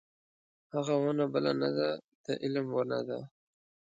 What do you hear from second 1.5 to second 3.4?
نه ده د علم ونه ده.